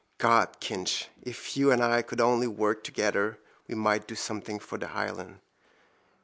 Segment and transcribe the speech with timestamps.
[0.17, 4.79] God, Kinch, if you and I could only work together we might do something for
[4.79, 5.41] the island.